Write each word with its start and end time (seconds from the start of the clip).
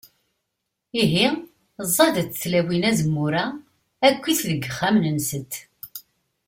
Ihi, 1.01 1.25
ẓẓadent 1.95 2.39
tlawin 2.41 2.87
azemmur-a 2.89 3.45
akkit 4.07 4.41
deg 4.49 4.61
yixxamen-nsent. 4.63 5.53